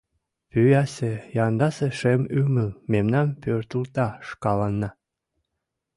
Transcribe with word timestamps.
Пӱясе, 0.51 1.13
яндасе 1.45 1.87
шем 1.99 2.21
ӱмыл 2.39 2.69
Мемнам 2.91 3.29
пӧртылта 3.41 4.07
шкаланна. 4.27 4.89